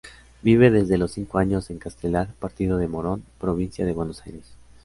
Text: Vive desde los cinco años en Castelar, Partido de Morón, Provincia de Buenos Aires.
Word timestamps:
Vive 0.41 0.71
desde 0.71 0.97
los 0.97 1.11
cinco 1.11 1.37
años 1.37 1.69
en 1.69 1.77
Castelar, 1.77 2.33
Partido 2.39 2.79
de 2.79 2.87
Morón, 2.87 3.21
Provincia 3.37 3.85
de 3.85 3.93
Buenos 3.93 4.23
Aires. 4.25 4.55